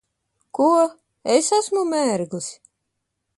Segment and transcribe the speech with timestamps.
[0.59, 0.69] Ko?
[1.35, 2.49] Es esmu mērglis?